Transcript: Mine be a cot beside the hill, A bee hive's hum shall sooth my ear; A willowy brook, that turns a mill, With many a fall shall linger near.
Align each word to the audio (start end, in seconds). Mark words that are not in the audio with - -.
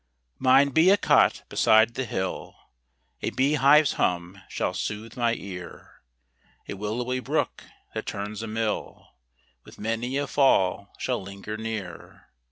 Mine 0.39 0.69
be 0.69 0.89
a 0.89 0.97
cot 0.97 1.43
beside 1.47 1.93
the 1.93 2.05
hill, 2.05 2.55
A 3.21 3.29
bee 3.29 3.53
hive's 3.53 3.91
hum 4.01 4.41
shall 4.49 4.73
sooth 4.73 5.15
my 5.15 5.35
ear; 5.35 6.01
A 6.67 6.73
willowy 6.73 7.19
brook, 7.19 7.65
that 7.93 8.07
turns 8.07 8.41
a 8.41 8.47
mill, 8.47 9.09
With 9.63 9.77
many 9.77 10.17
a 10.17 10.25
fall 10.25 10.91
shall 10.97 11.21
linger 11.21 11.55
near. 11.55 12.31